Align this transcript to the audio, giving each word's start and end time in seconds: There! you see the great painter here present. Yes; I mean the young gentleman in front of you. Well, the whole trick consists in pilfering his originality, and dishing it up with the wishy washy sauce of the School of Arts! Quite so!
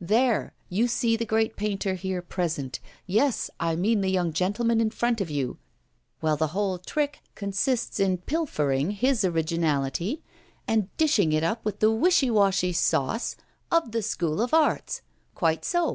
There! 0.00 0.52
you 0.68 0.88
see 0.88 1.14
the 1.14 1.24
great 1.24 1.54
painter 1.54 1.94
here 1.94 2.20
present. 2.20 2.80
Yes; 3.06 3.50
I 3.60 3.76
mean 3.76 4.00
the 4.00 4.10
young 4.10 4.32
gentleman 4.32 4.80
in 4.80 4.90
front 4.90 5.20
of 5.20 5.30
you. 5.30 5.58
Well, 6.20 6.36
the 6.36 6.48
whole 6.48 6.78
trick 6.78 7.20
consists 7.36 8.00
in 8.00 8.18
pilfering 8.18 8.90
his 8.90 9.24
originality, 9.24 10.24
and 10.66 10.88
dishing 10.96 11.32
it 11.32 11.44
up 11.44 11.64
with 11.64 11.78
the 11.78 11.92
wishy 11.92 12.32
washy 12.32 12.72
sauce 12.72 13.36
of 13.70 13.92
the 13.92 14.02
School 14.02 14.40
of 14.42 14.52
Arts! 14.52 15.02
Quite 15.36 15.64
so! 15.64 15.94